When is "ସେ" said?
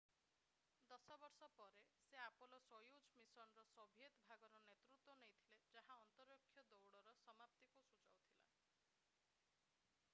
2.05-2.21